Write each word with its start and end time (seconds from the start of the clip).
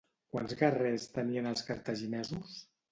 Quants 0.35 0.55
guerrers 0.61 1.05
tenien 1.21 1.51
els 1.53 1.65
cartaginesos? 1.71 2.61